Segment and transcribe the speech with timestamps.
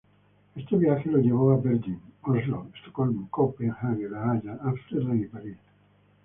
[0.55, 5.57] Este viaje lo llevó a Bergen, Oslo, Estocolmo, Copenhague, La Haya, Ámsterdam y París.